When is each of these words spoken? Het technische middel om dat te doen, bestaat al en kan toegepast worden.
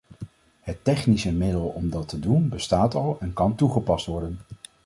Het 0.61 0.83
technische 0.83 1.33
middel 1.33 1.65
om 1.67 1.89
dat 1.89 2.07
te 2.07 2.19
doen, 2.19 2.49
bestaat 2.49 2.95
al 2.95 3.17
en 3.19 3.33
kan 3.33 3.55
toegepast 3.55 4.05
worden. 4.05 4.39